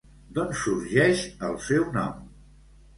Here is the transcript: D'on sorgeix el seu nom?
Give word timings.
D'on 0.37 0.55
sorgeix 0.61 1.23
el 1.51 1.61
seu 1.69 1.89
nom? 2.01 2.29